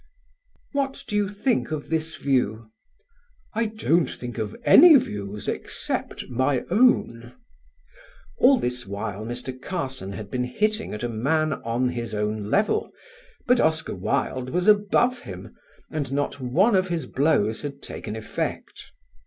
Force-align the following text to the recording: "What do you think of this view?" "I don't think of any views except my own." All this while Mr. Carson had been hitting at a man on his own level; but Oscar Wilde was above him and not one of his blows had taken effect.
"What 0.71 1.03
do 1.07 1.15
you 1.15 1.29
think 1.29 1.69
of 1.69 1.89
this 1.89 2.15
view?" 2.15 2.71
"I 3.53 3.67
don't 3.67 4.09
think 4.09 4.39
of 4.39 4.55
any 4.65 4.95
views 4.95 5.47
except 5.47 6.27
my 6.27 6.63
own." 6.71 7.35
All 8.39 8.57
this 8.57 8.87
while 8.87 9.23
Mr. 9.27 9.53
Carson 9.61 10.13
had 10.13 10.31
been 10.31 10.45
hitting 10.45 10.95
at 10.95 11.03
a 11.03 11.07
man 11.07 11.53
on 11.53 11.89
his 11.89 12.15
own 12.15 12.49
level; 12.49 12.91
but 13.45 13.59
Oscar 13.59 13.93
Wilde 13.93 14.49
was 14.49 14.67
above 14.67 15.19
him 15.19 15.53
and 15.91 16.11
not 16.11 16.39
one 16.39 16.75
of 16.75 16.87
his 16.87 17.05
blows 17.05 17.61
had 17.61 17.83
taken 17.83 18.15
effect. 18.15 18.91